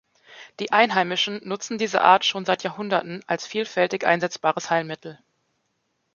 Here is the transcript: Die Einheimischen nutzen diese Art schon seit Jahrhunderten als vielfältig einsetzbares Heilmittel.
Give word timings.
Die 0.59 0.71
Einheimischen 0.71 1.47
nutzen 1.47 1.77
diese 1.77 2.01
Art 2.01 2.25
schon 2.25 2.43
seit 2.43 2.63
Jahrhunderten 2.63 3.21
als 3.27 3.45
vielfältig 3.45 4.03
einsetzbares 4.03 4.71
Heilmittel. 4.71 5.19